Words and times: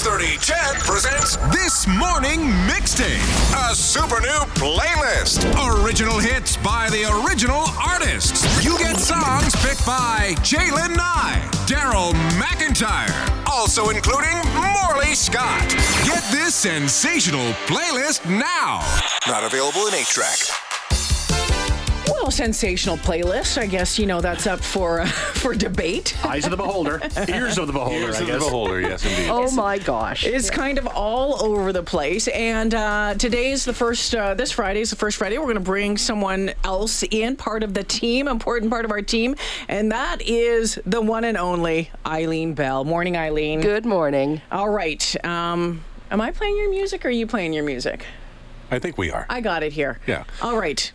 630 0.00 0.38
CHED 0.38 0.76
presents 0.88 1.36
This 1.52 1.86
Morning 1.86 2.40
Mixtape, 2.64 3.20
a 3.68 3.74
super 3.74 4.18
new 4.22 4.40
playlist. 4.56 5.44
Original 5.84 6.18
hits 6.18 6.56
by 6.56 6.88
the 6.88 7.04
original 7.20 7.64
artists. 7.86 8.64
You 8.64 8.78
get 8.78 8.96
songs 8.96 9.54
picked 9.56 9.84
by 9.84 10.32
J'lyn 10.38 10.96
Nye, 10.96 11.42
Daryl 11.66 12.14
McIntyre, 12.40 13.12
also 13.46 13.90
including 13.90 14.40
Morley 14.54 15.12
Scott. 15.14 15.68
Get 16.06 16.24
this 16.32 16.54
sensational 16.54 17.52
playlist 17.68 18.24
now. 18.24 18.80
Not 19.28 19.44
available 19.44 19.86
in 19.86 19.92
8 19.92 20.06
track. 20.06 20.69
Well, 22.10 22.30
sensational 22.30 22.96
playlist. 22.96 23.56
I 23.56 23.66
guess 23.66 23.98
you 23.98 24.06
know 24.06 24.20
that's 24.20 24.46
up 24.46 24.60
for 24.60 25.00
uh, 25.00 25.06
for 25.34 25.54
debate. 25.54 26.16
Eyes 26.24 26.44
of 26.44 26.50
the 26.50 26.56
beholder, 26.56 27.00
ears 27.28 27.56
of 27.56 27.66
the 27.68 27.72
beholder, 27.72 28.06
Ears 28.06 28.16
I 28.16 28.20
of 28.20 28.26
the 28.26 28.38
beholder, 28.38 28.80
yes, 28.80 29.04
indeed. 29.04 29.28
Oh 29.30 29.50
my 29.52 29.78
gosh. 29.78 30.26
It's 30.26 30.50
kind 30.50 30.78
of 30.78 30.86
all 30.88 31.42
over 31.44 31.72
the 31.72 31.82
place. 31.82 32.26
And 32.28 32.74
uh, 32.74 33.14
today 33.16 33.52
is 33.52 33.64
the 33.64 33.72
first. 33.72 34.14
Uh, 34.14 34.34
this 34.34 34.50
Friday 34.50 34.80
is 34.80 34.90
the 34.90 34.96
first 34.96 35.18
Friday. 35.18 35.38
We're 35.38 35.44
going 35.44 35.54
to 35.54 35.60
bring 35.60 35.96
someone 35.96 36.52
else 36.64 37.04
in, 37.04 37.36
part 37.36 37.62
of 37.62 37.74
the 37.74 37.84
team, 37.84 38.26
important 38.26 38.70
part 38.70 38.84
of 38.84 38.90
our 38.90 39.02
team, 39.02 39.36
and 39.68 39.92
that 39.92 40.20
is 40.22 40.80
the 40.84 41.00
one 41.00 41.24
and 41.24 41.36
only 41.36 41.90
Eileen 42.06 42.54
Bell. 42.54 42.84
Morning, 42.84 43.16
Eileen. 43.16 43.60
Good 43.60 43.86
morning. 43.86 44.42
All 44.50 44.68
right. 44.68 45.24
Um, 45.24 45.84
am 46.10 46.20
I 46.20 46.32
playing 46.32 46.56
your 46.56 46.70
music 46.70 47.04
or 47.04 47.08
are 47.08 47.12
you 47.12 47.26
playing 47.26 47.52
your 47.52 47.64
music? 47.64 48.04
I 48.70 48.78
think 48.78 48.98
we 48.98 49.10
are. 49.10 49.26
I 49.28 49.40
got 49.40 49.62
it 49.62 49.72
here. 49.72 49.98
Yeah. 50.06 50.24
All 50.42 50.56
right. 50.58 50.92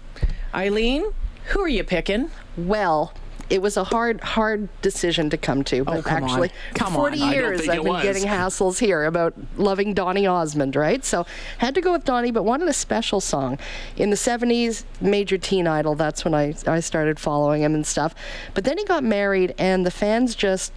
Eileen, 0.56 1.14
who 1.48 1.60
are 1.62 1.68
you 1.68 1.84
picking? 1.84 2.32
Well, 2.56 3.14
it 3.50 3.62
was 3.62 3.78
a 3.78 3.84
hard, 3.84 4.22
hard 4.22 4.70
decision 4.82 5.30
to 5.30 5.38
come 5.38 5.64
to. 5.66 5.84
But 5.84 5.98
Oh, 5.98 6.02
come 6.02 6.24
on. 6.24 6.50
Come 6.74 6.94
40 6.94 7.22
on. 7.22 7.32
Years 7.32 7.70
I've 7.70 7.84
been 7.84 7.92
was. 7.94 8.02
getting 8.04 8.24
hassles 8.24 8.80
here 8.80 9.04
about 9.06 9.36
loving 9.58 9.94
Donny 9.94 10.26
Osmond, 10.26 10.76
right? 10.76 11.04
So 11.06 11.26
had 11.60 11.76
to 11.76 11.82
go 11.82 11.92
with 11.92 12.06
Donny, 12.06 12.32
but 12.32 12.44
wanted 12.44 12.68
a 12.70 12.74
special 12.74 13.22
song. 13.22 13.60
In 13.98 14.10
the 14.10 14.16
70s, 14.16 14.84
major 15.00 15.38
teen 15.38 15.68
idol. 15.68 15.94
That's 15.94 16.24
when 16.26 16.34
I, 16.34 16.56
I 16.66 16.80
started 16.80 17.20
following 17.20 17.62
him 17.62 17.76
and 17.76 17.86
stuff. 17.86 18.16
But 18.56 18.64
then 18.64 18.78
he 18.80 18.86
got 18.86 19.04
married, 19.04 19.54
and 19.60 19.86
the 19.86 19.92
fans 19.92 20.34
just 20.34 20.72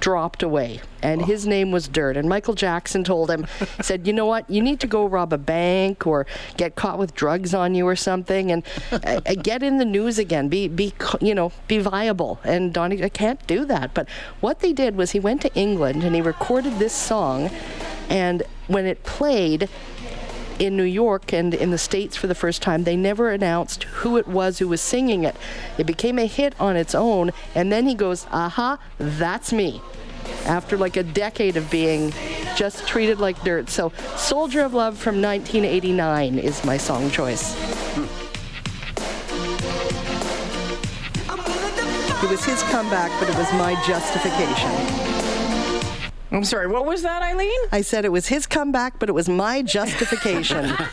dropped 0.00 0.42
away 0.42 0.80
and 1.02 1.26
his 1.26 1.46
name 1.46 1.70
was 1.70 1.88
dirt. 1.88 2.16
And 2.16 2.28
michael 2.28 2.54
jackson 2.54 3.04
told 3.04 3.30
him 3.30 3.46
said 3.80 4.06
you 4.06 4.12
know 4.12 4.26
what? 4.26 4.48
You 4.50 4.62
need 4.62 4.80
to 4.80 4.86
go 4.86 5.06
rob 5.06 5.32
a 5.32 5.38
bank 5.38 6.06
or 6.06 6.26
get 6.56 6.74
caught 6.74 6.98
with 6.98 7.14
drugs 7.14 7.54
on 7.54 7.74
you 7.74 7.86
or 7.86 7.96
something 7.96 8.50
and 8.50 8.64
uh, 8.92 9.20
uh, 9.26 9.34
get 9.42 9.62
in 9.62 9.78
the 9.78 9.84
news 9.84 10.18
again. 10.18 10.48
Be 10.48 10.68
be 10.68 10.92
you 11.20 11.34
know 11.34 11.52
be 11.68 11.78
viable. 11.78 12.40
And 12.44 12.72
Donny 12.72 13.02
i 13.02 13.08
can't 13.08 13.44
do 13.46 13.64
that. 13.66 13.94
But 13.94 14.08
what 14.40 14.60
they 14.60 14.72
did 14.72 14.96
was 14.96 15.12
he 15.12 15.20
went 15.20 15.42
to 15.42 15.54
england 15.54 16.02
and 16.02 16.14
he 16.14 16.20
recorded 16.20 16.78
this 16.78 16.92
song 16.92 17.50
and 18.08 18.42
when 18.66 18.86
it 18.86 19.02
played 19.04 19.68
in 20.60 20.76
New 20.76 20.84
York 20.84 21.32
and 21.32 21.54
in 21.54 21.70
the 21.70 21.78
States 21.78 22.16
for 22.16 22.26
the 22.26 22.34
first 22.34 22.62
time, 22.62 22.84
they 22.84 22.96
never 22.96 23.30
announced 23.30 23.84
who 23.84 24.18
it 24.18 24.28
was 24.28 24.58
who 24.58 24.68
was 24.68 24.80
singing 24.80 25.24
it. 25.24 25.34
It 25.78 25.86
became 25.86 26.18
a 26.18 26.26
hit 26.26 26.54
on 26.60 26.76
its 26.76 26.94
own, 26.94 27.32
and 27.54 27.72
then 27.72 27.86
he 27.86 27.94
goes, 27.94 28.26
Aha, 28.30 28.78
that's 28.98 29.52
me. 29.52 29.80
After 30.44 30.76
like 30.76 30.96
a 30.96 31.02
decade 31.02 31.56
of 31.56 31.70
being 31.70 32.12
just 32.56 32.86
treated 32.86 33.18
like 33.18 33.42
dirt. 33.42 33.70
So, 33.70 33.90
Soldier 34.16 34.60
of 34.60 34.74
Love 34.74 34.98
from 34.98 35.20
1989 35.22 36.38
is 36.38 36.62
my 36.64 36.76
song 36.76 37.10
choice. 37.10 37.56
It 42.22 42.28
was 42.28 42.44
his 42.44 42.62
comeback, 42.64 43.10
but 43.18 43.30
it 43.30 43.36
was 43.36 43.50
my 43.54 43.82
justification. 43.86 45.29
I'm 46.32 46.44
sorry, 46.44 46.68
what 46.68 46.86
was 46.86 47.02
that, 47.02 47.22
Eileen? 47.22 47.58
I 47.72 47.80
said 47.80 48.04
it 48.04 48.12
was 48.12 48.28
his 48.28 48.46
comeback, 48.46 48.98
but 49.00 49.08
it 49.08 49.12
was 49.12 49.28
my 49.28 49.62
justification. 49.62 50.72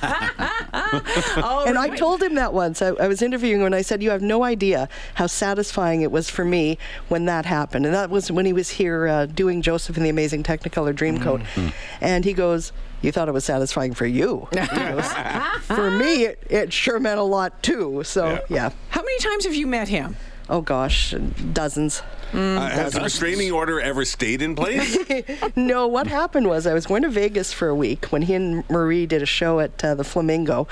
Oh, 1.39 1.63
And 1.67 1.77
I 1.77 1.95
told 1.95 2.21
him 2.21 2.35
that 2.35 2.53
once. 2.53 2.81
I, 2.81 2.87
I 2.89 3.07
was 3.07 3.21
interviewing 3.21 3.59
him 3.61 3.65
and 3.67 3.75
I 3.75 3.81
said, 3.81 4.01
You 4.03 4.09
have 4.11 4.21
no 4.21 4.43
idea 4.43 4.89
how 5.15 5.27
satisfying 5.27 6.01
it 6.01 6.11
was 6.11 6.29
for 6.29 6.45
me 6.45 6.77
when 7.07 7.25
that 7.25 7.45
happened. 7.45 7.85
And 7.85 7.93
that 7.93 8.09
was 8.09 8.31
when 8.31 8.45
he 8.45 8.53
was 8.53 8.69
here 8.69 9.07
uh, 9.07 9.25
doing 9.25 9.61
Joseph 9.61 9.97
and 9.97 10.05
the 10.05 10.09
Amazing 10.09 10.43
Technicolor 10.43 10.93
Dreamcoat. 10.93 11.45
And 12.01 12.25
he 12.25 12.33
goes, 12.33 12.71
You 13.01 13.11
thought 13.11 13.27
it 13.27 13.33
was 13.33 13.45
satisfying 13.45 13.93
for 13.93 14.05
you. 14.05 14.47
Goes, 14.53 15.11
for 15.63 15.89
me, 15.91 16.25
it, 16.25 16.43
it 16.49 16.73
sure 16.73 16.99
meant 16.99 17.19
a 17.19 17.23
lot 17.23 17.61
too. 17.63 18.01
So, 18.03 18.25
Yeah. 18.27 18.39
yeah. 18.49 18.69
How 18.89 19.01
many 19.01 19.17
times 19.19 19.45
have 19.45 19.55
you 19.55 19.67
met 19.67 19.87
him? 19.87 20.15
Oh 20.49 20.61
gosh, 20.61 21.13
dozens. 21.53 22.01
Uh, 22.33 22.69
has 22.69 22.91
the 22.93 22.99
restraining 23.01 23.51
order 23.53 23.79
ever 23.79 24.03
stayed 24.03 24.41
in 24.41 24.53
place? 24.55 24.97
no, 25.55 25.87
what 25.87 26.07
happened 26.07 26.47
was 26.47 26.67
I 26.67 26.73
was 26.73 26.85
going 26.85 27.03
to 27.03 27.09
Vegas 27.09 27.53
for 27.53 27.69
a 27.69 27.75
week 27.75 28.05
when 28.07 28.21
he 28.23 28.33
and 28.33 28.69
Marie 28.69 29.05
did 29.05 29.21
a 29.21 29.25
show 29.25 29.59
at 29.61 29.81
uh, 29.83 29.95
the 29.95 30.03
Flamingo, 30.03 30.67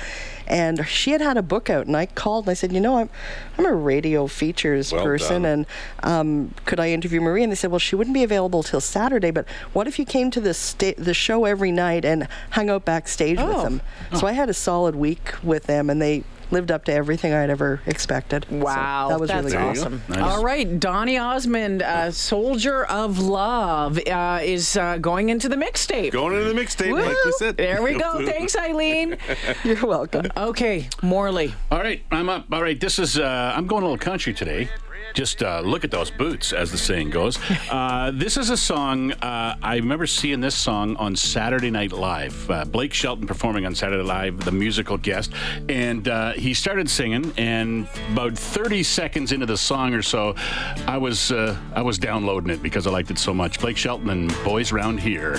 and 0.47 0.85
she 0.87 1.11
had 1.11 1.21
had 1.21 1.37
a 1.37 1.41
book 1.41 1.69
out, 1.69 1.87
and 1.87 1.95
I 1.95 2.05
called 2.07 2.45
and 2.45 2.51
I 2.51 2.55
said, 2.55 2.73
you 2.73 2.81
know, 2.81 2.97
I'm 2.97 3.09
I'm 3.57 3.65
a 3.65 3.73
radio 3.73 4.27
features 4.27 4.91
Well 4.91 5.03
person, 5.03 5.43
done. 5.43 5.51
and 5.51 5.65
um, 6.03 6.53
could 6.65 6.79
I 6.79 6.89
interview 6.91 7.21
Marie? 7.21 7.43
And 7.43 7.51
they 7.51 7.55
said, 7.55 7.71
well, 7.71 7.79
she 7.79 7.95
wouldn't 7.95 8.13
be 8.13 8.23
available 8.23 8.63
till 8.63 8.81
Saturday, 8.81 9.31
but 9.31 9.45
what 9.73 9.87
if 9.87 9.97
you 9.97 10.05
came 10.05 10.31
to 10.31 10.41
the 10.41 10.53
sta- 10.53 10.95
the 10.97 11.13
show 11.13 11.45
every 11.45 11.71
night 11.71 12.03
and 12.05 12.27
hung 12.51 12.69
out 12.69 12.83
backstage 12.85 13.37
with 13.37 13.47
Oh. 13.55 13.63
them? 13.63 13.81
So 14.13 14.27
I 14.27 14.33
had 14.33 14.49
a 14.49 14.53
solid 14.53 14.95
week 14.95 15.33
with 15.43 15.65
them, 15.67 15.89
and 15.89 16.01
they 16.01 16.23
lived 16.51 16.71
up 16.71 16.85
to 16.85 16.93
everything 16.93 17.33
I'd 17.33 17.49
ever 17.49 17.81
expected. 17.85 18.45
So 18.49 18.57
Wow, 18.57 19.09
that 19.09 19.19
was 19.19 19.29
that's 19.29 19.45
really 19.45 19.57
awesome. 19.57 20.01
Nice. 20.07 20.19
All 20.19 20.43
right, 20.43 20.79
Donny 20.79 21.17
Osmond, 21.17 21.81
uh, 21.81 22.11
Soldier 22.11 22.85
of 22.85 23.19
Love, 23.19 23.99
uh, 24.07 24.39
is 24.43 24.77
uh, 24.77 24.97
going 24.97 25.29
into 25.29 25.49
the 25.49 25.55
mixtape. 25.55 26.11
Going 26.11 26.33
into 26.35 26.53
the 26.53 26.59
mixtape, 26.59 26.93
like 26.93 27.17
we 27.25 27.31
said. 27.33 27.57
There 27.57 27.81
we 27.81 27.93
go. 27.97 28.25
Thanks, 28.25 28.55
Eileen. 28.55 29.17
You're 29.63 29.85
welcome. 29.85 30.31
Okay, 30.37 30.89
Morley. 31.01 31.53
All 31.71 31.79
right, 31.79 32.03
I'm 32.11 32.29
up. 32.29 32.45
All 32.51 32.61
right, 32.61 32.79
this 32.79 32.99
is. 32.99 33.17
Uh, 33.17 33.53
I'm 33.55 33.67
going 33.67 33.83
a 33.83 33.85
little 33.87 33.97
country 33.97 34.33
today. 34.33 34.69
Just 35.13 35.43
uh, 35.43 35.61
look 35.61 35.83
at 35.83 35.91
those 35.91 36.11
boots, 36.11 36.51
as 36.53 36.71
the 36.71 36.77
saying 36.77 37.09
goes. 37.09 37.37
Uh, 37.69 38.11
this 38.13 38.37
is 38.37 38.49
a 38.49 38.57
song. 38.57 39.11
Uh, 39.13 39.55
I 39.61 39.75
remember 39.77 40.07
seeing 40.07 40.39
this 40.41 40.55
song 40.55 40.95
on 40.97 41.15
Saturday 41.15 41.71
Night 41.71 41.91
Live. 41.91 42.49
Uh, 42.49 42.65
Blake 42.65 42.93
Shelton 42.93 43.27
performing 43.27 43.65
on 43.65 43.75
Saturday 43.75 44.03
Live, 44.03 44.43
the 44.43 44.51
musical 44.51 44.97
guest, 44.97 45.31
and 45.69 46.07
uh, 46.07 46.33
he 46.33 46.53
started 46.53 46.89
singing. 46.89 47.33
And 47.37 47.87
about 48.11 48.37
30 48.37 48.83
seconds 48.83 49.31
into 49.31 49.45
the 49.45 49.57
song 49.57 49.93
or 49.93 50.01
so, 50.01 50.35
I 50.87 50.97
was 50.97 51.31
uh, 51.31 51.57
I 51.73 51.81
was 51.81 51.97
downloading 51.97 52.49
it 52.49 52.61
because 52.61 52.87
I 52.87 52.91
liked 52.91 53.11
it 53.11 53.17
so 53.17 53.33
much. 53.33 53.59
Blake 53.59 53.77
Shelton 53.77 54.09
and 54.09 54.35
Boys 54.43 54.71
Round 54.71 54.99
Here. 54.99 55.35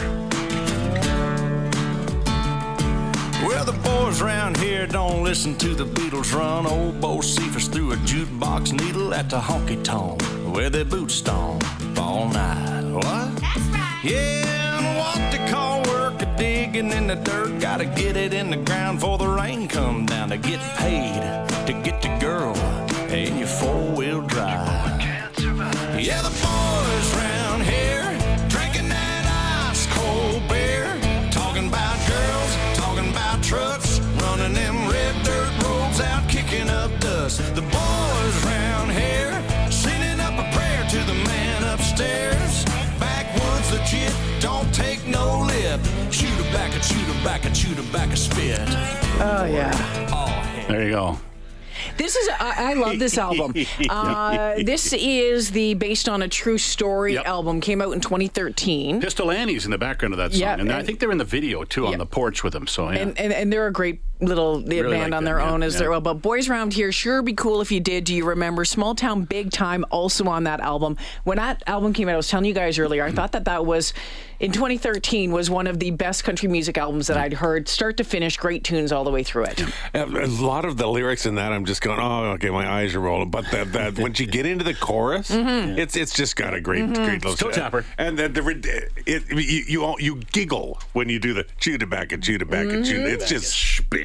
The 4.16 4.24
round 4.24 4.56
here 4.56 4.86
don't 4.86 5.22
listen 5.22 5.56
to 5.56 5.74
the 5.74 5.84
Beatles 5.84 6.34
run. 6.34 6.66
Old 6.66 7.00
Bocephus 7.02 7.70
threw 7.70 7.92
a 7.92 7.96
jukebox 7.96 8.72
needle 8.72 9.12
at 9.12 9.28
the 9.28 9.38
honky 9.38 9.82
tonk 9.84 10.22
where 10.54 10.70
they 10.70 10.84
boot 10.84 11.10
stomp 11.10 11.62
all 11.98 12.26
night. 12.30 12.92
What? 12.92 13.04
That's 13.04 13.58
right. 13.68 14.00
Yeah, 14.02 14.78
and 14.78 14.98
what 14.98 15.30
they 15.30 15.50
call 15.50 15.82
work 15.82 16.22
a 16.22 16.36
digging 16.38 16.92
in 16.92 17.08
the 17.08 17.16
dirt. 17.16 17.60
Gotta 17.60 17.84
get 17.84 18.16
it 18.16 18.32
in 18.32 18.48
the 18.48 18.56
ground 18.56 19.00
before 19.00 19.18
the 19.18 19.28
rain 19.28 19.68
come 19.68 20.06
down 20.06 20.30
to 20.30 20.38
get 20.38 20.60
paid 20.76 21.20
to 21.66 21.72
get 21.84 22.00
the 22.00 22.16
girl 22.18 22.56
in 23.10 23.36
your 23.36 23.48
four 23.48 23.82
wheel 23.92 24.22
drive. 24.22 24.98
Yeah, 26.00 26.22
the 26.22 26.30
boys 26.30 26.65
Shoot 46.46 46.52
back 46.54 46.74
and 46.74 46.84
shoot 46.84 46.98
her 47.00 47.24
back 47.24 47.44
and 47.44 47.56
shoot 47.56 47.76
her 47.76 47.92
back 47.92 48.12
a 48.12 48.16
spit. 48.16 48.60
Oh, 49.20 49.44
yeah. 49.50 50.08
Oh. 50.12 50.66
There 50.68 50.84
you 50.84 50.90
go. 50.90 51.18
This 51.96 52.14
is, 52.14 52.28
I, 52.38 52.70
I 52.70 52.74
love 52.74 52.98
this 53.00 53.18
album. 53.18 53.52
Uh, 53.90 54.54
this 54.62 54.92
is 54.92 55.50
the 55.50 55.74
Based 55.74 56.08
on 56.08 56.22
a 56.22 56.28
True 56.28 56.56
Story 56.58 57.14
Yep. 57.14 57.26
album, 57.26 57.60
came 57.60 57.82
out 57.82 57.92
in 57.94 58.00
2013. 58.00 59.00
Pistol 59.00 59.30
Annies 59.30 59.64
in 59.64 59.70
the 59.72 59.78
background 59.78 60.14
of 60.14 60.18
that 60.18 60.32
song, 60.32 60.40
Yeah, 60.40 60.54
and, 60.54 60.70
I 60.72 60.78
and- 60.78 60.86
think 60.86 61.00
they're 61.00 61.10
in 61.10 61.18
the 61.18 61.24
video 61.24 61.64
too 61.64 61.86
on 61.88 61.98
the 61.98 62.06
porch 62.06 62.44
with 62.44 62.54
him. 62.54 62.66
So 62.68 62.90
yeah. 62.90 62.98
And, 62.98 63.18
and, 63.18 63.32
and 63.32 63.52
they're 63.52 63.66
a 63.66 63.72
great 63.72 64.00
little 64.20 64.60
the 64.60 64.80
Really 64.80 64.96
band 64.96 65.12
like 65.12 65.18
on 65.18 65.24
them, 65.24 65.24
their 65.24 65.38
yeah, 65.40 65.50
own 65.50 65.62
as 65.62 65.74
yeah. 65.74 65.80
their 65.80 65.90
well. 65.90 66.00
But 66.00 66.14
Boys 66.14 66.48
Around 66.48 66.72
Here 66.72 66.90
sure 66.92 67.22
be 67.22 67.34
cool 67.34 67.60
if 67.60 67.70
you 67.70 67.80
did. 67.80 68.04
Do 68.04 68.14
you 68.14 68.24
remember 68.24 68.64
Small 68.64 68.94
Town 68.94 69.24
Big 69.24 69.50
Time 69.50 69.84
also 69.90 70.26
on 70.28 70.44
that 70.44 70.60
album? 70.60 70.96
When 71.24 71.36
that 71.38 71.62
album 71.66 71.92
came 71.92 72.08
out, 72.08 72.14
I 72.14 72.16
was 72.16 72.28
telling 72.28 72.46
you 72.46 72.54
guys 72.54 72.78
earlier, 72.78 73.04
I 73.04 73.10
thought 73.12 73.32
that 73.32 73.44
that 73.44 73.66
was 73.66 73.92
in 74.38 74.52
2013 74.52 75.32
was 75.32 75.48
one 75.50 75.66
of 75.66 75.78
the 75.78 75.90
best 75.92 76.22
country 76.24 76.48
music 76.48 76.76
albums 76.76 77.06
that 77.06 77.16
I'd 77.16 77.32
heard, 77.32 77.68
start 77.68 77.96
to 77.98 78.04
finish, 78.04 78.36
great 78.36 78.64
tunes 78.64 78.92
all 78.92 79.02
the 79.04 79.10
way 79.10 79.22
through 79.22 79.44
it. 79.44 79.62
A 79.94 80.04
a 80.04 80.26
lot 80.26 80.64
of 80.64 80.76
the 80.76 80.86
lyrics 80.86 81.24
in 81.26 81.36
that, 81.36 81.52
I'm 81.52 81.64
just 81.64 81.80
going, 81.82 81.98
oh, 82.00 82.32
okay, 82.32 82.50
my 82.50 82.68
eyes 82.70 82.94
are 82.94 83.00
rolling. 83.00 83.30
But 83.30 83.50
that, 83.50 83.72
that 83.72 83.98
when 83.98 84.12
you 84.16 84.26
get 84.26 84.44
into 84.46 84.64
the 84.64 84.74
chorus, 84.74 85.30
Mm-hmm. 85.30 85.78
it's 85.78 85.96
it's 85.96 86.12
just 86.14 86.36
got 86.36 86.54
a 86.54 86.60
great, 86.60 86.86
great 86.94 87.24
little 87.24 87.34
Toe 87.36 87.50
tapper. 87.50 87.84
And 87.98 88.18
then 88.18 88.32
the, 88.32 88.88
it, 89.06 89.24
you, 89.30 89.64
you 89.66 89.84
all- 89.84 90.00
you 90.00 90.16
giggle 90.32 90.80
when 90.92 91.08
you 91.08 91.18
do 91.18 91.32
the 91.34 91.46
chew 91.58 91.78
tobacco, 91.78 92.16
chew 92.16 92.38
tobacco, 92.38 92.82
chew. 92.82 92.98
Mm-hmm. 92.98 93.06
It's 93.14 93.28
just 93.28 93.54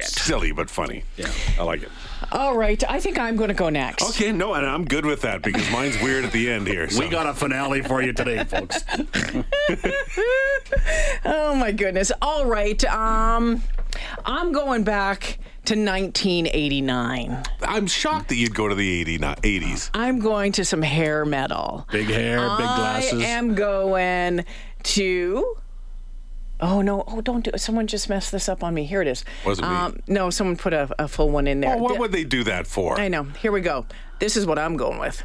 silly 0.04 0.52
but 0.52 0.70
funny. 0.70 1.04
Yeah, 1.16 1.30
I 1.58 1.64
like 1.64 1.82
it. 1.82 1.90
All 2.30 2.56
right, 2.56 2.82
I 2.88 2.98
think 3.00 3.18
I'm 3.18 3.36
going 3.36 3.48
to 3.48 3.54
go 3.54 3.68
next. 3.68 4.08
Okay, 4.10 4.32
no, 4.32 4.54
and 4.54 4.64
I'm 4.64 4.84
good 4.84 5.04
with 5.04 5.20
that 5.22 5.42
because 5.42 5.70
mine's 5.70 6.00
weird 6.00 6.24
at 6.24 6.32
the 6.32 6.50
end 6.50 6.66
here. 6.66 6.88
So. 6.88 7.00
We 7.00 7.08
got 7.08 7.26
a 7.26 7.34
finale 7.34 7.82
for 7.82 8.00
you 8.02 8.12
today, 8.12 8.44
folks. 8.44 8.84
Oh 11.24 11.54
my 11.54 11.72
goodness. 11.72 12.10
All 12.20 12.46
right. 12.46 12.82
Um, 12.86 13.62
I'm 14.24 14.52
going 14.52 14.84
back 14.84 15.38
to 15.66 15.74
1989. 15.74 17.42
I'm 17.62 17.86
shocked 17.86 18.28
that 18.28 18.36
you'd 18.36 18.54
go 18.54 18.68
to 18.68 18.74
the 18.74 19.00
80, 19.00 19.18
not 19.18 19.42
80s. 19.42 19.90
I'm 19.94 20.18
going 20.18 20.52
to 20.52 20.64
some 20.64 20.82
hair 20.82 21.24
metal. 21.24 21.86
Big 21.92 22.06
hair, 22.08 22.38
big 22.40 22.56
glasses. 22.58 23.22
I 23.22 23.26
am 23.26 23.54
going 23.54 24.44
to. 24.82 25.56
Oh 26.62 26.80
no! 26.80 27.02
Oh, 27.08 27.20
don't 27.20 27.44
do 27.44 27.50
it. 27.52 27.58
Someone 27.58 27.88
just 27.88 28.08
messed 28.08 28.30
this 28.30 28.48
up 28.48 28.62
on 28.62 28.72
me. 28.72 28.84
Here 28.84 29.02
it 29.02 29.08
is. 29.08 29.24
Was 29.44 29.58
it 29.58 29.62
me? 29.62 29.68
Um, 29.68 30.00
no, 30.06 30.30
someone 30.30 30.56
put 30.56 30.72
a, 30.72 30.88
a 30.98 31.08
full 31.08 31.28
one 31.28 31.48
in 31.48 31.60
there. 31.60 31.74
Oh, 31.74 31.78
what 31.78 31.88
Th- 31.88 32.00
would 32.00 32.12
they 32.12 32.24
do 32.24 32.44
that 32.44 32.68
for? 32.68 32.98
I 32.98 33.08
know. 33.08 33.24
Here 33.24 33.50
we 33.50 33.60
go. 33.60 33.84
This 34.20 34.36
is 34.36 34.46
what 34.46 34.58
I'm 34.58 34.76
going 34.76 35.00
with. 35.00 35.24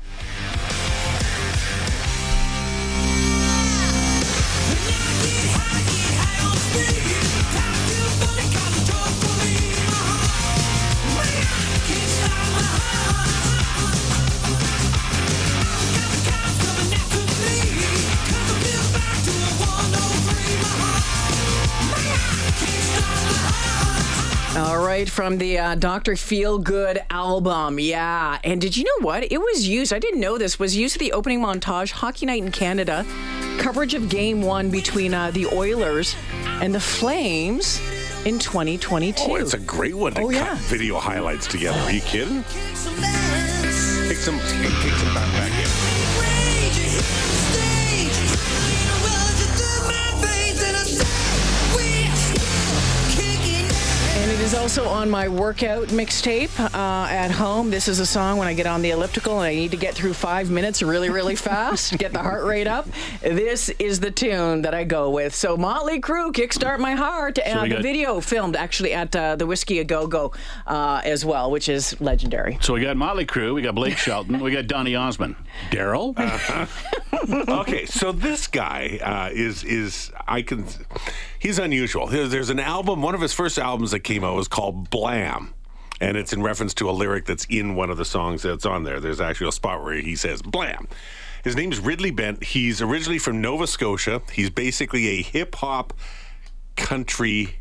Right, 24.98 25.08
from 25.08 25.38
the 25.38 25.60
uh, 25.60 25.76
Dr. 25.76 26.14
Feelgood 26.14 26.98
album. 27.12 27.78
Yeah. 27.80 28.40
And 28.44 28.60
did 28.60 28.76
you 28.76 28.84
know 28.84 29.06
what? 29.06 29.32
It 29.32 29.38
was 29.40 29.68
used, 29.68 29.94
I 29.94 30.00
didn't 30.00 30.20
know 30.20 30.40
this, 30.40 30.58
was 30.58 30.76
used 30.76 30.94
for 30.94 30.98
the 30.98 31.12
opening 31.12 31.40
montage, 31.40 31.92
Hockey 31.92 32.26
Night 32.26 32.42
in 32.42 32.52
Canada, 32.52 33.06
coverage 33.60 33.94
of 33.94 34.10
game 34.10 34.42
one 34.42 34.72
between 34.72 35.14
uh, 35.14 35.30
the 35.30 35.46
Oilers 35.54 36.16
and 36.64 36.74
the 36.74 36.80
Flames 36.80 37.80
in 38.26 38.40
2022. 38.40 39.22
Oh, 39.24 39.36
it's 39.36 39.54
a 39.54 39.60
great 39.60 39.94
one 39.94 40.16
to 40.16 40.22
Oh, 40.22 40.26
cut 40.30 40.34
yeah. 40.34 40.56
video 40.62 40.98
highlights 40.98 41.46
together. 41.46 41.78
Are 41.82 41.92
you 41.92 42.02
kidding? 42.02 42.42
Kick 42.42 44.18
some, 44.18 44.40
kick, 44.40 44.74
kick 44.82 44.94
some 44.94 45.14
back 45.14 45.32
back 45.38 45.52
is 54.48 54.54
also 54.54 54.88
on 54.88 55.10
my 55.10 55.28
workout 55.28 55.90
mixtape 55.90 56.58
uh, 56.74 57.08
at 57.10 57.30
home. 57.32 57.70
This 57.70 57.90
is 57.90 58.00
a 58.00 58.06
song 58.06 58.38
when 58.38 58.48
I 58.48 58.54
get 58.54 58.66
on 58.66 58.82
the 58.82 58.92
elliptical 58.92 59.42
and 59.42 59.46
I 59.46 59.54
need 59.54 59.72
to 59.72 59.78
get 59.78 59.94
through 59.94 60.14
five 60.14 60.50
minutes 60.50 60.82
really, 60.82 61.10
really 61.10 61.36
fast, 61.50 61.98
get 61.98 62.14
the 62.14 62.22
heart 62.22 62.46
rate 62.46 62.66
up. 62.66 62.88
This 63.20 63.68
is 63.78 64.00
the 64.00 64.10
tune 64.10 64.62
that 64.62 64.74
I 64.74 64.86
go 64.86 65.10
with. 65.10 65.36
So 65.36 65.58
Motley 65.58 66.00
Crue, 66.00 66.32
Kickstart 66.32 66.80
My 66.80 66.94
Heart. 66.94 67.40
And 67.40 67.62
we 67.62 67.68
the 67.68 67.76
got- 67.76 67.84
video 67.84 68.22
filmed 68.22 68.56
actually 68.56 68.94
at 68.94 69.14
uh, 69.14 69.36
the 69.36 69.46
Whisky 69.46 69.80
A 69.80 69.84
Go 69.84 70.08
Go 70.08 70.32
uh, 70.66 71.02
as 71.04 71.26
well, 71.26 71.52
which 71.52 71.68
is 71.68 72.00
legendary. 72.00 72.58
So 72.62 72.74
we 72.74 72.80
got 72.80 72.96
Motley 72.96 73.26
Crue, 73.26 73.54
we 73.54 73.62
got 73.62 73.76
Blake 73.76 73.98
Shelton, 73.98 74.40
we 74.40 74.52
got 74.52 74.68
Donny 74.68 74.96
Osmond. 74.96 75.36
Daryl? 75.72 76.18
okay, 77.50 77.86
so 77.86 78.14
this 78.14 78.48
guy 78.48 79.00
uh, 79.04 79.30
is 79.34 79.66
is 79.66 80.14
I 80.26 80.42
can 80.42 80.66
he's 81.40 81.60
unusual. 81.60 82.08
There's, 82.08 82.50
an 82.50 82.60
album. 82.60 83.02
One 83.02 83.16
of 83.16 83.22
his 83.22 83.34
first 83.34 83.58
albums 83.58 83.92
that 83.92 84.02
came 84.02 84.24
out 84.24 84.36
was 84.36 84.48
called 84.48 84.90
Blam. 84.90 85.54
And 86.00 86.16
it's 86.16 86.32
in 86.32 86.44
reference 86.44 86.74
to 86.76 86.90
a 86.90 86.92
lyric 86.92 87.26
that's 87.26 87.46
in 87.46 87.76
one 87.76 87.90
of 87.90 87.98
the 87.98 88.06
songs 88.06 88.44
that's 88.44 88.66
on 88.66 88.84
there. 88.84 89.00
There's 89.00 89.20
actually 89.20 89.50
a 89.50 89.52
spot 89.52 89.84
where 89.84 89.96
he 89.96 90.16
says 90.16 90.44
blam. 90.44 90.88
His 91.44 91.56
name's 91.56 91.80
Ridley 91.80 92.12
Bent. 92.12 92.44
He's 92.44 92.82
originally 92.82 93.18
from 93.18 93.42
Nova 93.42 93.66
Scotia. 93.66 94.22
He's 94.32 94.52
basically 94.52 95.08
a 95.08 95.22
hip 95.24 95.56
hop 95.56 95.94
country 96.76 97.60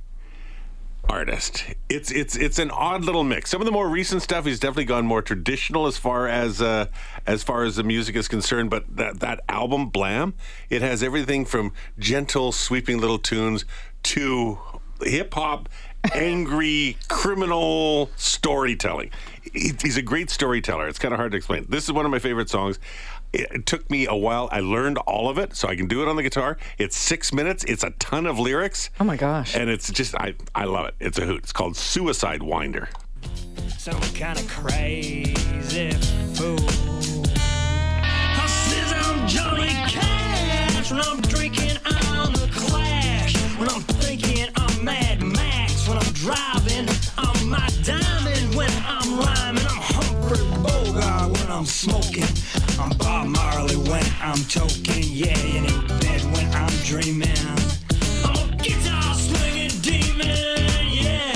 artist. 1.09 1.65
It's 1.89 2.11
it's 2.11 2.37
it's 2.37 2.59
an 2.59 2.71
odd 2.71 3.05
little 3.05 3.25
mix. 3.25 3.51
Some 3.51 3.61
of 3.61 3.67
the 3.67 3.73
more 3.73 3.89
recent 3.89 4.23
stuff 4.23 4.45
he's 4.45 4.61
definitely 4.61 4.85
gone 4.87 5.07
more 5.07 5.23
traditional 5.23 5.87
as 5.87 5.97
far 5.97 6.27
as 6.29 6.61
uh, 6.61 6.87
as 7.27 7.43
far 7.43 7.65
as 7.65 7.77
the 7.77 7.83
music 7.85 8.17
is 8.17 8.29
concerned. 8.29 8.71
But 8.71 8.97
that 8.97 9.21
that 9.21 9.41
album 9.49 9.89
Blam, 9.89 10.35
it 10.71 10.83
has 10.83 11.03
everything 11.03 11.45
from 11.45 11.73
gentle, 11.99 12.53
sweeping 12.53 12.99
little 13.01 13.19
tunes 13.19 13.65
to 14.05 14.59
hip 15.03 15.35
hop, 15.35 15.69
angry, 16.15 16.97
criminal 17.09 18.11
storytelling. 18.17 19.11
He- 19.53 19.73
He's 19.81 19.97
a 19.97 20.03
great 20.03 20.29
storyteller. 20.31 20.87
It's 20.89 20.99
kind 20.99 21.15
of 21.15 21.19
hard 21.19 21.33
to 21.33 21.37
explain. 21.39 21.67
This 21.69 21.85
is 21.85 21.93
one 21.93 22.05
of 22.05 22.11
my 22.11 22.19
favorite 22.19 22.51
songs. 22.51 22.79
It 23.37 23.49
it 23.53 23.67
took 23.67 23.91
me 23.91 24.07
a 24.07 24.15
while. 24.15 24.49
I 24.51 24.61
learned 24.61 24.99
all 24.99 25.29
of 25.29 25.39
it, 25.39 25.55
so 25.55 25.69
I 25.69 25.77
can 25.77 25.87
do 25.87 26.03
it 26.03 26.09
on 26.09 26.17
the 26.17 26.23
guitar. 26.23 26.57
It's 26.79 26.97
six 26.97 27.33
minutes. 27.33 27.65
It's 27.65 27.83
a 27.85 27.91
ton 27.99 28.27
of 28.27 28.39
lyrics. 28.39 28.91
Oh 29.01 29.05
my 29.05 29.17
gosh. 29.17 29.55
And 29.55 29.69
it's 29.71 29.91
just, 29.93 30.15
I, 30.15 30.35
I 30.55 30.65
love 30.65 30.87
it. 30.87 30.95
It's 31.01 31.19
a 31.19 31.23
hoot. 31.27 31.41
It's 31.45 31.53
called 31.53 31.75
Suicidewinder. 31.75 32.89
some 33.79 34.01
kind 34.15 34.39
of 34.39 34.49
crazy 34.49 35.91
fool. 36.35 36.59
I 37.39 38.47
says 38.47 38.93
I'm 39.07 39.29
Johnny 39.29 39.69
Cash 39.89 40.91
when 40.91 41.01
I'm 41.01 41.21
drinking 41.23 41.77
on 41.87 42.33
the 42.33 42.49
Clash. 42.53 43.35
When 43.59 43.69
I'm 43.69 43.83
thinking 43.83 44.49
I'm 44.57 44.85
Mad 44.85 45.23
Max. 45.23 45.89
When 45.89 45.99
I'm 45.99 46.13
driving, 46.13 46.89
I'm 47.19 47.49
my 47.51 47.69
diamond. 47.83 48.55
When 48.55 48.71
I'm 48.87 49.19
rhyming, 49.21 49.67
I'm 49.67 49.81
Humphrey 49.93 50.45
Bogart. 50.63 51.33
When 51.39 51.51
I'm 51.51 51.67
smoking, 51.67 52.25
I'm 52.79 52.91
Bob 52.99 53.29
Marley. 53.29 53.77
When 53.77 54.05
I'm 54.21 54.37
toking, 54.37 55.05
yeah, 55.09 55.39
and 55.39 55.67
in 55.67 55.87
bed 55.99 56.21
when 56.35 56.47
I'm 56.55 56.73
dreaming. 56.85 57.31
I'm 58.23 58.53
a 58.53 58.57
guitar 58.57 59.15
swinging 59.15 59.71
demon, 59.81 60.87
yeah. 60.93 61.35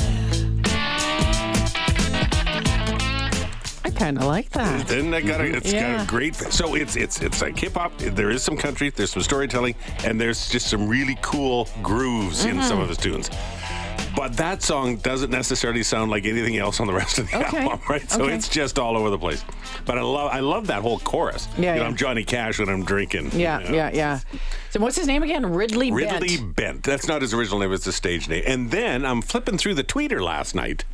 I 3.85 3.91
kind 3.91 4.19
of 4.19 4.25
like 4.25 4.51
that. 4.51 4.87
Then 4.87 5.15
I 5.15 5.23
got 5.23 5.41
a, 5.41 5.45
it's 5.45 5.73
got 5.73 6.03
a 6.03 6.07
great. 6.07 6.35
So 6.37 6.75
it's 6.75 6.97
it's 6.97 7.23
it's 7.23 7.41
like 7.41 7.59
hip 7.59 7.75
hop. 7.75 7.97
There 7.99 8.31
is 8.31 8.43
some 8.43 8.59
country. 8.59 8.91
There's 8.91 9.13
some 9.13 9.23
storytelling, 9.23 9.77
and 10.05 10.21
there's 10.21 10.51
just 10.51 10.69
some 10.69 10.87
really 10.89 11.17
cool 11.23 11.69
grooves 11.83 12.45
in 12.45 12.61
some 12.63 12.73
mm-hmm. 12.73 12.81
of 12.83 12.89
his 12.89 12.99
tunes. 12.99 13.31
But 14.21 14.37
that 14.37 14.63
song 14.63 14.97
doesn't 14.97 15.31
necessarily 15.31 15.83
sound 15.83 16.11
like 16.11 16.27
anything 16.27 16.59
else 16.59 16.79
on 16.79 16.87
the 16.87 16.93
rest 16.93 17.19
of 17.19 17.31
the 17.31 17.39
Okay. 17.47 17.59
album, 17.63 17.81
right? 17.89 18.11
So 18.11 18.25
Okay. 18.25 18.35
it's 18.35 18.49
just 18.51 18.79
all 18.79 18.97
over 18.97 19.09
the 19.09 19.19
place. 19.19 19.43
But 19.87 19.97
I 19.97 20.03
love 20.03 20.31
I 20.31 20.41
love 20.41 20.67
that 20.67 20.83
whole 20.83 20.99
chorus. 20.99 21.49
Yeah, 21.57 21.57
You 21.57 21.67
know, 21.67 21.75
yeah. 21.77 21.89
I'm 21.89 21.97
Johnny 21.97 22.23
Cash 22.25 22.59
when 22.59 22.69
I'm 22.69 22.85
drinking. 22.85 23.31
Yeah, 23.33 23.61
you 23.61 23.69
know. 23.71 23.75
yeah, 23.77 23.91
yeah. 23.95 24.21
So 24.71 24.79
what's 24.81 24.97
his 24.97 25.07
name 25.07 25.23
again? 25.23 25.47
Ridley, 25.47 25.91
Ridley 25.91 26.37
Bent. 26.37 26.55
Bent. 26.57 26.83
That's 26.83 27.09
not 27.09 27.23
his 27.23 27.33
original 27.33 27.61
name, 27.61 27.73
it's 27.73 27.87
a 27.87 27.93
stage 27.93 28.29
name. 28.29 28.45
And 28.47 28.71
then 28.71 29.07
I'm 29.07 29.23
flipping 29.23 29.57
through 29.57 29.75
the 29.75 29.85
tweeter 29.85 30.21
last 30.23 30.55
night. 30.55 30.85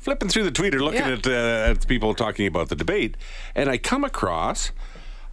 Flipping 0.00 0.28
through 0.28 0.42
the 0.42 0.50
tweeter, 0.50 0.80
looking 0.80 0.98
Yeah. 1.06 1.12
at, 1.12 1.26
uh, 1.28 1.70
at 1.70 1.86
people 1.86 2.12
talking 2.14 2.48
about 2.48 2.68
the 2.68 2.74
debate, 2.74 3.16
and 3.54 3.68
I 3.70 3.78
come 3.78 4.02
across 4.02 4.72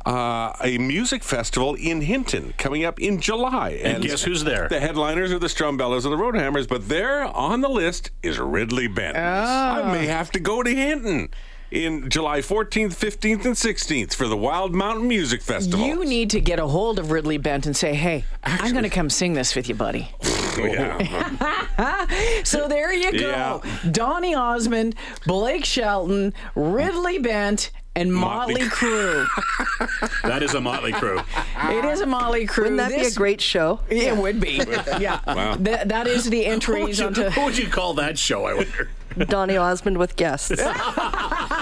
uh, 0.05 0.53
a 0.61 0.77
music 0.77 1.23
festival 1.23 1.75
in 1.75 2.01
Hinton 2.01 2.53
coming 2.57 2.85
up 2.85 2.99
in 2.99 3.19
July. 3.19 3.79
And 3.83 4.03
guess 4.03 4.23
who's 4.23 4.43
there? 4.43 4.67
The 4.69 4.79
headliners 4.79 5.31
are 5.31 5.39
the 5.39 5.47
Strumbellas 5.47 6.03
and 6.05 6.13
the 6.13 6.17
Roadhammers, 6.17 6.67
but 6.67 6.87
there 6.89 7.23
on 7.23 7.61
the 7.61 7.69
list 7.69 8.11
is 8.23 8.39
Ridley 8.39 8.87
Bent. 8.87 9.17
I 9.17 9.91
may 9.91 10.05
have 10.07 10.31
to 10.31 10.39
go 10.39 10.63
to 10.63 10.69
Hinton 10.73 11.29
in 11.71 12.09
July 12.09 12.39
14th, 12.39 12.95
15th, 12.95 13.45
and 13.45 13.55
16th 13.55 14.15
for 14.15 14.27
the 14.27 14.37
Wild 14.37 14.73
Mountain 14.73 15.07
Music 15.07 15.41
Festival. 15.41 15.85
You 15.85 16.03
need 16.03 16.31
to 16.31 16.39
get 16.41 16.57
a 16.59 16.65
hold 16.65 16.97
of 16.97 17.11
Ridley 17.11 17.37
Bent 17.37 17.67
and 17.67 17.77
say, 17.77 17.93
"Hey, 17.93 18.25
I'm 18.43 18.71
going 18.71 18.83
to 18.83 18.89
come 18.89 19.09
sing 19.09 19.33
this 19.33 19.55
with 19.55 19.69
you, 19.69 19.75
buddy." 19.75 20.09
Oh, 20.61 20.65
yeah. 20.65 22.05
So 22.43 22.67
there 22.67 22.91
you 22.91 23.13
go. 23.13 23.61
Yeah. 23.63 23.91
Donny 23.91 24.35
Osmond, 24.35 24.95
Blake 25.25 25.63
Shelton, 25.63 26.33
Ridley 26.53 27.17
Bent, 27.19 27.71
and 27.95 28.13
Motley 28.13 28.55
Motley 28.55 28.69
Crue. 28.69 29.27
That 30.23 30.43
is 30.43 30.53
a 30.53 30.61
Motley 30.61 30.91
Crue. 30.93 31.23
it 31.69 31.85
is 31.85 32.01
a 32.01 32.05
Motley 32.05 32.45
Crue. 32.45 32.63
Wouldn't 32.63 32.77
that 32.77 32.91
be 32.91 33.05
a 33.05 33.11
great 33.11 33.41
show? 33.41 33.79
It 33.89 34.15
would 34.15 34.39
be. 34.39 34.61
yeah. 34.99 35.19
Wow. 35.25 35.55
Th- 35.55 35.87
that 35.87 36.07
is 36.07 36.29
the 36.29 36.39
What 36.39 36.45
would, 36.47 36.53
entries 36.53 36.99
you, 36.99 37.07
onto. 37.07 37.23
what 37.31 37.45
would 37.45 37.57
you 37.57 37.67
call 37.69 37.93
that 37.95 38.17
show, 38.17 38.45
I 38.45 38.53
wonder? 38.53 38.89
Donny 39.17 39.57
Osmond 39.57 39.97
with 39.97 40.15
guests. 40.15 40.51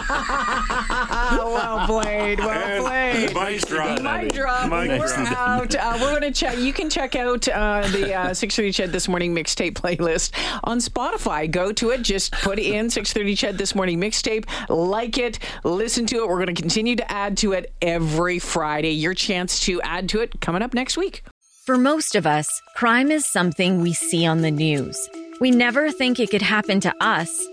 Oh, 0.10 1.52
well 1.54 1.86
played. 1.86 2.40
Well 2.40 2.86
played. 2.86 3.34
Mic 3.34 3.62
drop. 3.62 4.02
Mic 4.02 4.34
drop. 4.34 4.70
Mic 4.70 5.00
we're 5.00 5.08
drop. 5.08 5.32
out. 5.38 5.76
Uh, 5.76 5.98
we're 6.02 6.20
going 6.20 6.22
to 6.22 6.32
check. 6.32 6.58
You 6.58 6.74
can 6.74 6.90
check 6.90 7.16
out 7.16 7.48
uh, 7.48 7.88
the 7.90 8.14
uh, 8.14 8.34
630 8.34 8.72
Ched 8.72 8.92
This 8.92 9.08
Morning 9.08 9.36
mixtape 9.36 9.74
playlist 9.74 10.32
on 10.64 10.80
Spotify. 10.80 11.50
Go 11.50 11.72
to 11.74 11.92
it. 11.92 12.02
Just 12.02 12.32
put 12.34 12.60
in 12.60 12.90
630 12.90 13.36
Ched 13.36 13.58
This 13.58 13.76
Morning 13.76 14.00
mixtape. 14.00 14.46
Like 14.70 15.18
it. 15.18 15.40
Listen 15.64 16.06
to 16.08 16.18
it. 16.24 16.28
We're 16.28 16.44
going 16.44 16.54
to 16.56 16.62
continue 16.62 16.96
to 16.96 17.12
add 17.12 17.38
to 17.38 17.54
it 17.54 17.74
every 17.82 18.40
Friday. 18.40 18.92
Your 18.92 19.14
chance 19.14 19.60
to 19.62 19.82
add 19.82 20.10
to 20.10 20.22
it 20.22 20.40
coming 20.42 20.62
up 20.62 20.74
next 20.74 20.98
week. 20.98 21.24
For 21.66 21.78
most 21.78 22.16
of 22.16 22.26
us, 22.26 22.48
crime 22.76 23.12
is 23.12 23.28
something 23.28 23.82
we 23.82 23.92
see 23.94 24.26
on 24.26 24.42
the 24.42 24.52
news. 24.52 24.98
We 25.42 25.52
never 25.52 25.92
think 25.92 26.20
it 26.20 26.32
could 26.32 26.42
happen 26.42 26.80
to 26.80 26.94
us 27.02 27.46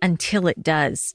until 0.00 0.46
it 0.46 0.62
does. 0.62 1.14